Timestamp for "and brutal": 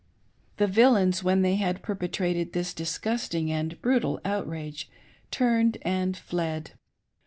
3.51-4.19